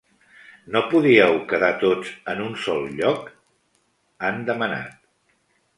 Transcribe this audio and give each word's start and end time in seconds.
“No 0.75 0.79
podíeu 0.93 1.33
quedar 1.51 1.69
tots 1.85 2.15
en 2.33 2.41
un 2.49 2.59
sol 2.65 2.91
lloc?”, 3.01 3.31
han 4.31 4.45
demanat. 4.53 4.99